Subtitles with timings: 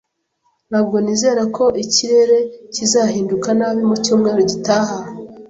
[0.69, 2.37] Ntabwo nizera ko ikirere
[2.73, 4.95] kizahinduka nabi mu cyumweru gitaha